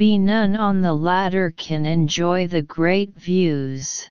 [0.00, 4.08] be none on the ladder can enjoy the great views.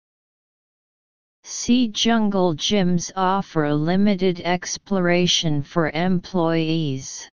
[1.44, 7.28] Sea jungle gyms offer limited exploration for employees.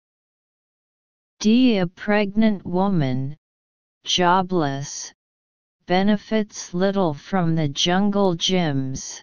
[1.40, 1.79] D.
[1.79, 3.36] A pregnant woman,
[4.04, 5.12] jobless,
[5.89, 9.21] benefits little from the jungle gyms.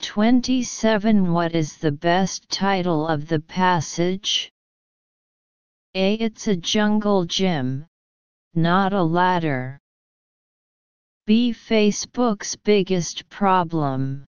[0.00, 4.50] 27 What is the best title of the passage?
[5.98, 6.12] A.
[6.16, 7.86] It's a jungle gym,
[8.52, 9.78] not a ladder.
[11.24, 11.54] B.
[11.54, 14.26] Facebook's biggest problem.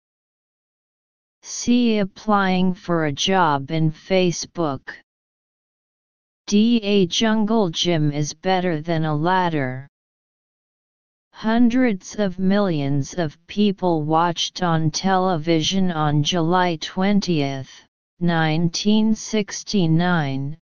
[1.42, 1.98] C.
[1.98, 4.94] Applying for a job in Facebook.
[6.46, 6.78] D.
[6.78, 9.86] A jungle gym is better than a ladder.
[11.34, 17.42] Hundreds of millions of people watched on television on July 20,
[18.20, 20.56] 1969,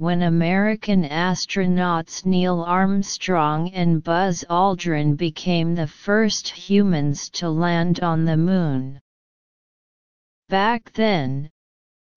[0.00, 8.24] when American astronauts Neil Armstrong and Buzz Aldrin became the first humans to land on
[8.24, 8.98] the Moon.
[10.48, 11.50] Back then,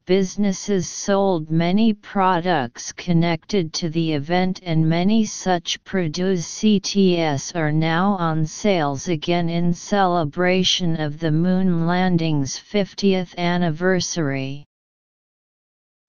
[0.06, 8.14] businesses sold many products connected to the event and many such produce CTS are now
[8.14, 14.64] on sales again in celebration of the moon landing's 50th anniversary.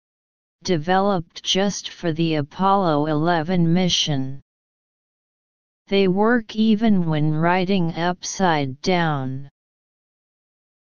[0.62, 4.40] developed just for the Apollo 11 mission.
[5.88, 9.50] They work even when writing upside down.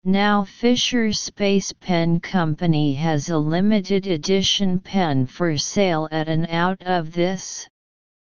[0.03, 6.83] Now Fisher Space Pen Company has a limited edition pen for sale at an out
[6.83, 7.67] of this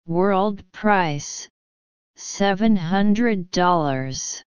[0.06, 1.46] world price
[2.16, 4.42] $700.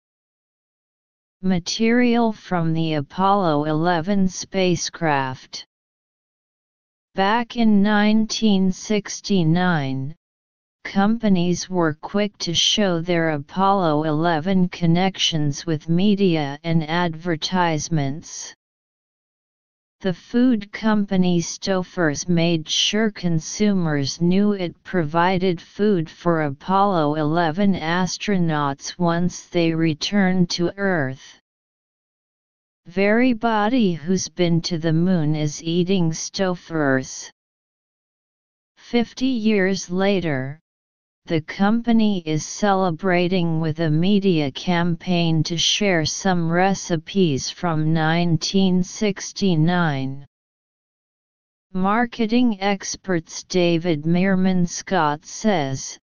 [1.45, 5.67] Material from the Apollo 11 spacecraft.
[7.13, 10.16] Back in 1969,
[10.84, 18.55] companies were quick to show their Apollo 11 connections with media and advertisements.
[20.01, 29.00] The food company Stouffer's made sure consumers knew it provided food for Apollo 11 astronauts
[29.00, 31.39] once they returned to Earth.
[32.95, 37.31] Everybody who's been to the moon is eating Stouffer's.
[38.78, 40.59] Fifty years later,
[41.28, 50.28] the company is celebrating with a media campaign to share some recipes from 1969.
[51.74, 55.97] Marketing experts David Meerman Scott says,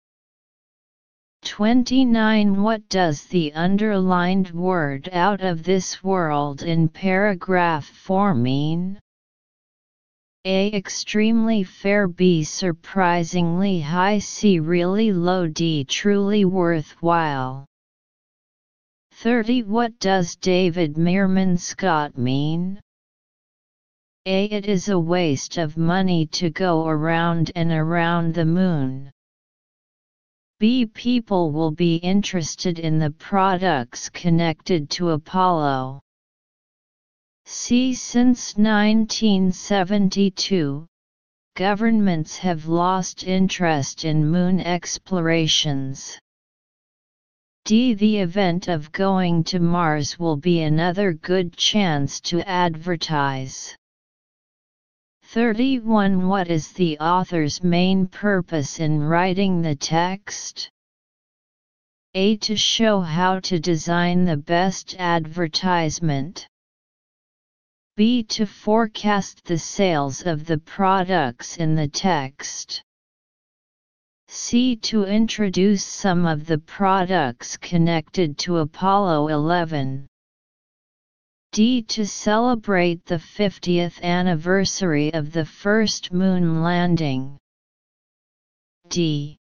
[1.48, 9.00] 29 What does the underlined word out of this world in paragraph 4 mean?
[10.44, 10.74] A.
[10.74, 12.44] Extremely fair B.
[12.44, 14.60] Surprisingly high C.
[14.60, 15.86] Really low D.
[15.86, 17.66] Truly worthwhile
[19.14, 22.82] 30 What does David Meerman Scott mean?
[24.26, 24.46] A.
[24.48, 29.12] It is a waste of money to go around and around the moon.
[30.60, 30.88] B.
[30.88, 36.02] People will be interested in the products connected to Apollo.
[37.46, 37.94] C.
[37.94, 40.88] Since 1972,
[41.56, 46.18] governments have lost interest in moon explorations.
[47.66, 47.94] D.
[47.94, 53.77] The event of going to Mars will be another good chance to advertise.
[55.38, 60.72] 31 What is the author's main purpose in writing the text?
[62.16, 62.38] A.
[62.38, 66.48] To show how to design the best advertisement.
[67.96, 68.24] B.
[68.24, 72.82] To forecast the sales of the products in the text.
[74.28, 74.76] C.
[74.78, 80.07] To introduce some of the products connected to Apollo 11.
[81.58, 81.82] D.
[81.82, 87.40] To celebrate the 50th anniversary of the first moon landing.
[88.90, 89.40] D.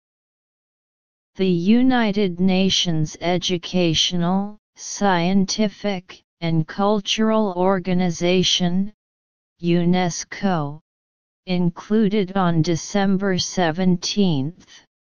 [1.37, 8.93] The United Nations Educational, Scientific, and Cultural Organization,
[9.63, 10.81] UNESCO,
[11.47, 14.55] included on December 17,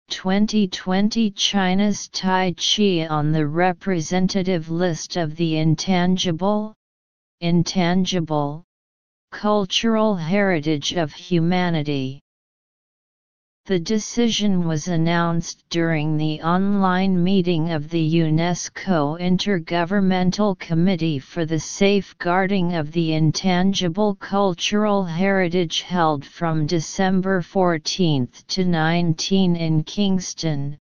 [0.07, 6.75] 2020 China's Tai Chi on the representative list of the intangible,
[7.41, 8.63] intangible,
[9.31, 12.21] cultural heritage of humanity.
[13.65, 21.59] The decision was announced during the online meeting of the UNESCO Intergovernmental Committee for the
[21.59, 30.77] Safeguarding of the Intangible Cultural Heritage held from December 14 to 19 in Kingston,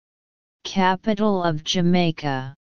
[0.63, 2.55] capital of Jamaica.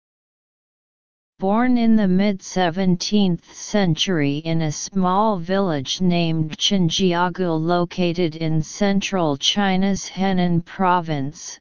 [1.38, 10.10] Born in the mid-17th century in a small village named Chenjiagou located in central China's
[10.10, 11.60] Henan province,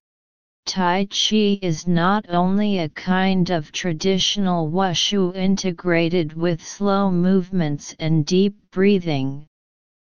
[0.65, 8.25] Tai Chi is not only a kind of traditional wushu integrated with slow movements and
[8.25, 9.44] deep breathing,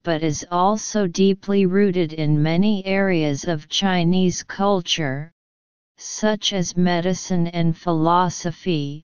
[0.02, 5.32] but is also deeply rooted in many areas of Chinese culture,
[6.00, 9.04] such as medicine and philosophy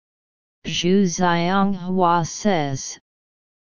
[0.68, 3.00] Zhu Xianghua says,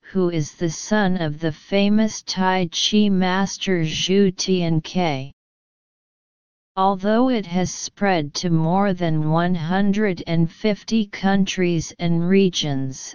[0.03, 5.33] who is the son of the famous Tai Chi master Zhu Tianke.
[6.77, 13.13] Although it has spread to more than 150 countries and regions,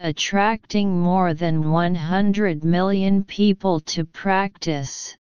[0.00, 5.14] attracting more than 100 million people to practice,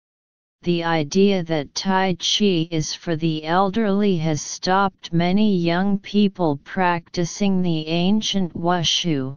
[0.62, 7.62] the idea that Tai Chi is for the elderly has stopped many young people practicing
[7.62, 9.36] the ancient Wushu.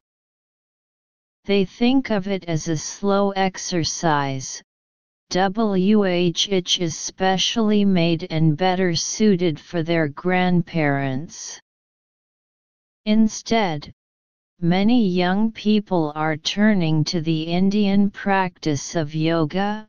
[1.46, 4.62] They think of it as a slow exercise.
[5.32, 11.60] WH is specially made and better suited for their grandparents.
[13.06, 13.92] Instead,
[14.60, 19.88] many young people are turning to the Indian practice of yoga,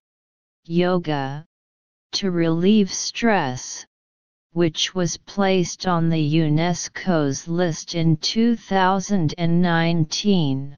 [0.65, 1.45] yoga,
[2.13, 3.85] to relieve stress,
[4.53, 10.77] which was placed on the UNESCO's list in 2019.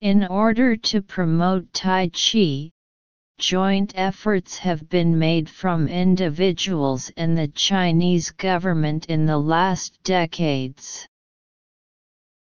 [0.00, 2.70] In order to promote Tai Chi,
[3.38, 11.06] joint efforts have been made from individuals and the Chinese government in the last decades.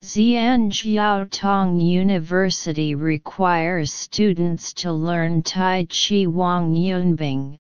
[0.04, 7.58] Zhangjiaotong University requires students to learn Tai Chi Wang Yunbing,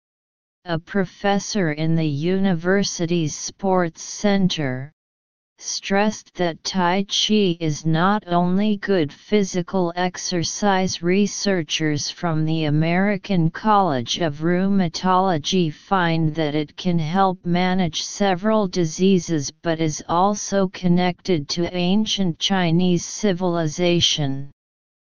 [0.65, 4.91] a professor in the university's sports center,
[5.63, 14.17] stressed that Tai Chi is not only good physical exercise researchers from the American College
[14.17, 21.71] of Rheumatology find that it can help manage several diseases but is also connected to
[21.75, 24.51] ancient Chinese civilization.